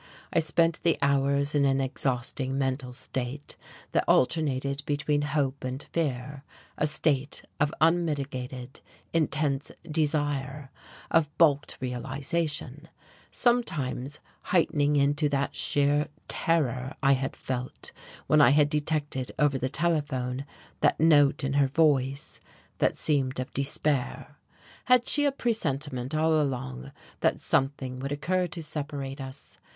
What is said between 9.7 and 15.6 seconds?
desire, of balked realization, sometimes heightening into that